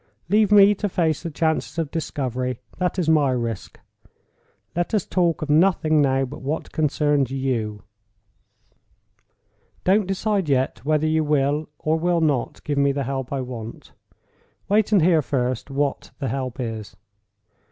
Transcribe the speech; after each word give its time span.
Leave 0.29 0.51
me 0.51 0.73
to 0.73 0.89
face 0.89 1.21
the 1.21 1.29
chances 1.29 1.77
of 1.77 1.91
discovery—that 1.91 2.97
is 2.97 3.07
my 3.07 3.29
risk. 3.29 3.79
Let 4.75 4.95
us 4.95 5.05
talk 5.05 5.43
of 5.43 5.49
nothing 5.51 6.01
now 6.01 6.25
but 6.25 6.41
what 6.41 6.71
concerns 6.71 7.29
you. 7.29 7.83
Don't 9.83 10.07
decide 10.07 10.49
yet 10.49 10.83
whether 10.83 11.05
you 11.05 11.23
will, 11.23 11.69
or 11.77 11.99
will 11.99 12.19
not, 12.19 12.63
give 12.63 12.79
me 12.79 12.91
the 12.91 13.03
help 13.03 13.31
I 13.31 13.41
want. 13.41 13.91
Wait, 14.67 14.91
and 14.91 15.03
hear 15.03 15.21
first 15.21 15.69
what 15.69 16.09
the 16.17 16.29
help 16.29 16.59
is. 16.59 16.95